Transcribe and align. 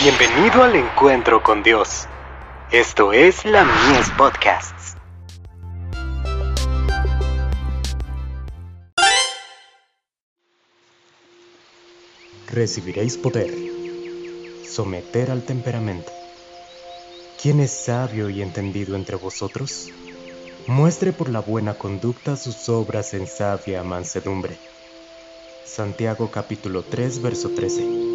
Bienvenido 0.00 0.62
al 0.62 0.76
encuentro 0.76 1.42
con 1.42 1.64
Dios. 1.64 2.06
Esto 2.70 3.12
es 3.12 3.44
la 3.44 3.64
Mies 3.64 4.08
Podcasts. 4.16 4.94
Recibiréis 12.46 13.16
poder. 13.16 13.52
Someter 14.70 15.32
al 15.32 15.42
temperamento. 15.42 16.12
¿Quién 17.42 17.58
es 17.58 17.72
sabio 17.72 18.30
y 18.30 18.40
entendido 18.40 18.94
entre 18.94 19.16
vosotros? 19.16 19.90
Muestre 20.68 21.12
por 21.12 21.28
la 21.28 21.40
buena 21.40 21.74
conducta 21.74 22.36
sus 22.36 22.68
obras 22.68 23.14
en 23.14 23.26
sabia 23.26 23.82
mansedumbre. 23.82 24.56
Santiago 25.64 26.30
capítulo 26.30 26.84
3 26.84 27.20
verso 27.20 27.50
13. 27.50 28.07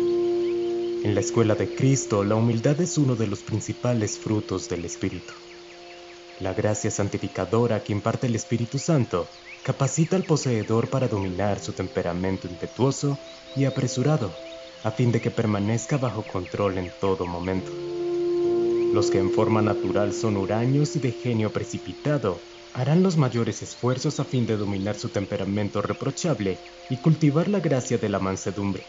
En 1.03 1.15
la 1.15 1.19
escuela 1.19 1.55
de 1.55 1.75
Cristo, 1.75 2.23
la 2.23 2.35
humildad 2.35 2.79
es 2.79 2.97
uno 2.97 3.17
de 3.17 3.27
los 3.27 3.43
principales 3.43 4.17
frutos 4.17 4.69
del 4.69 4.85
Espíritu. 4.85 5.33
La 6.39 6.53
gracia 6.53 6.89
santificadora 6.91 7.83
que 7.83 7.91
imparte 7.91 8.27
el 8.27 8.35
Espíritu 8.35 8.79
Santo 8.79 9.29
capacita 9.63 10.15
al 10.15 10.23
poseedor 10.23 10.89
para 10.89 11.09
dominar 11.09 11.59
su 11.59 11.73
temperamento 11.73 12.47
impetuoso 12.47 13.19
y 13.53 13.65
apresurado, 13.65 14.33
a 14.81 14.91
fin 14.91 15.11
de 15.11 15.19
que 15.19 15.29
permanezca 15.29 15.97
bajo 15.97 16.25
control 16.25 16.77
en 16.77 16.89
todo 17.01 17.27
momento. 17.27 17.73
Los 18.93 19.11
que 19.11 19.17
en 19.17 19.31
forma 19.31 19.61
natural 19.61 20.13
son 20.13 20.37
huraños 20.37 20.95
y 20.95 20.99
de 20.99 21.11
genio 21.11 21.51
precipitado, 21.51 22.39
harán 22.71 23.03
los 23.03 23.17
mayores 23.17 23.61
esfuerzos 23.61 24.21
a 24.21 24.23
fin 24.23 24.45
de 24.45 24.55
dominar 24.55 24.95
su 24.95 25.09
temperamento 25.09 25.81
reprochable 25.81 26.61
y 26.89 26.95
cultivar 27.01 27.49
la 27.49 27.59
gracia 27.59 27.97
de 27.97 28.07
la 28.07 28.19
mansedumbre 28.19 28.85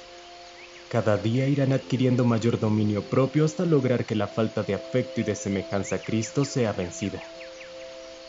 cada 0.94 1.16
día 1.16 1.48
irán 1.48 1.72
adquiriendo 1.72 2.24
mayor 2.24 2.60
dominio 2.60 3.02
propio 3.02 3.44
hasta 3.44 3.64
lograr 3.66 4.04
que 4.04 4.14
la 4.14 4.28
falta 4.28 4.62
de 4.62 4.74
afecto 4.74 5.20
y 5.20 5.24
de 5.24 5.34
semejanza 5.34 5.96
a 5.96 5.98
Cristo 5.98 6.44
sea 6.44 6.72
vencida. 6.72 7.20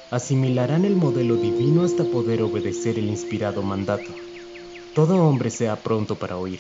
Asimilarán 0.09 0.83
el 0.83 0.95
modelo 0.95 1.35
divino 1.35 1.83
hasta 1.83 2.03
poder 2.05 2.41
obedecer 2.41 2.97
el 2.97 3.05
inspirado 3.05 3.61
mandato. 3.61 4.11
Todo 4.95 5.23
hombre 5.23 5.52
sea 5.52 5.75
pronto 5.83 6.16
para 6.16 6.38
oír, 6.38 6.59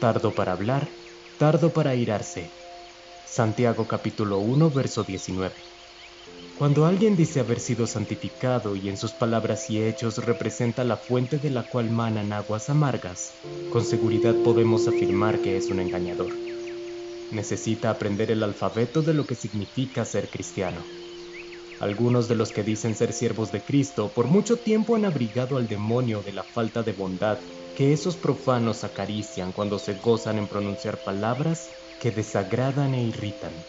tardo 0.00 0.34
para 0.34 0.50
hablar, 0.50 0.88
tardo 1.38 1.72
para 1.72 1.94
irarse. 1.94 2.50
Santiago 3.24 3.86
capítulo 3.86 4.40
1 4.40 4.70
verso 4.70 5.04
19. 5.04 5.54
Cuando 6.58 6.86
alguien 6.86 7.14
dice 7.14 7.38
haber 7.38 7.60
sido 7.60 7.86
santificado 7.86 8.74
y 8.74 8.88
en 8.88 8.96
sus 8.96 9.14
palabras 9.14 9.70
y 9.70 9.80
hechos 9.80 10.18
representa 10.18 10.82
la 10.82 10.96
fuente 10.96 11.38
de 11.38 11.50
la 11.50 11.68
cual 11.68 11.88
manan 11.88 12.32
aguas 12.32 12.68
amargas, 12.68 13.40
con 13.70 13.84
seguridad 13.84 14.34
podemos 14.42 14.88
afirmar 14.88 15.40
que 15.40 15.56
es 15.56 15.70
un 15.70 15.78
engañador. 15.78 16.36
Necesita 17.30 17.90
aprender 17.90 18.32
el 18.32 18.42
alfabeto 18.42 19.02
de 19.02 19.14
lo 19.14 19.24
que 19.24 19.36
significa 19.36 20.04
ser 20.04 20.30
cristiano. 20.30 20.84
Algunos 21.78 22.26
de 22.26 22.34
los 22.34 22.50
que 22.50 22.64
dicen 22.64 22.96
ser 22.96 23.12
siervos 23.12 23.52
de 23.52 23.64
Cristo 23.64 24.12
por 24.12 24.26
mucho 24.26 24.58
tiempo 24.58 24.96
han 24.96 25.04
abrigado 25.04 25.58
al 25.58 25.68
demonio 25.68 26.24
de 26.24 26.32
la 26.32 26.42
falta 26.42 26.82
de 26.82 26.92
bondad 26.92 27.38
que 27.76 27.92
esos 27.92 28.16
profanos 28.16 28.82
acarician 28.82 29.52
cuando 29.52 29.78
se 29.78 29.94
gozan 29.94 30.38
en 30.38 30.48
pronunciar 30.48 31.04
palabras 31.04 31.70
que 32.00 32.10
desagradan 32.10 32.94
e 32.94 33.04
irritan. 33.04 33.64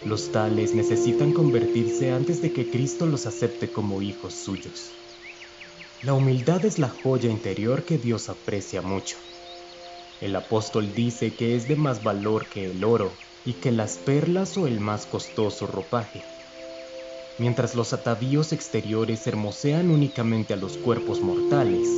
Los 0.00 0.30
tales 0.30 0.76
necesitan 0.76 1.32
convertirse 1.32 2.12
antes 2.12 2.40
de 2.40 2.52
que 2.52 2.70
Cristo 2.70 3.04
los 3.06 3.26
acepte 3.26 3.72
como 3.72 4.00
hijos 4.00 4.32
suyos. 4.44 4.96
La 6.02 6.14
humildad 6.14 6.64
es 6.64 6.78
la 6.78 6.88
joya 6.88 7.28
interior 7.28 7.84
que 7.84 7.98
Dios 7.98 8.28
aprecia 8.28 8.80
mucho. 8.80 9.18
El 10.20 10.36
apóstol 10.36 10.94
dice 10.94 11.34
que 11.34 11.56
es 11.56 11.66
de 11.66 11.74
más 11.74 12.04
valor 12.04 12.48
que 12.48 12.70
el 12.70 12.84
oro 12.84 13.18
y 13.44 13.54
que 13.54 13.72
las 13.72 13.98
perlas 13.98 14.56
o 14.56 14.68
el 14.68 14.78
más 14.78 15.04
costoso 15.04 15.66
ropaje. 15.66 16.22
Mientras 17.40 17.74
los 17.74 17.92
atavíos 17.92 18.52
exteriores 18.52 19.26
hermosean 19.26 19.90
únicamente 19.90 20.54
a 20.54 20.56
los 20.56 20.78
cuerpos 20.78 21.20
mortales, 21.22 21.88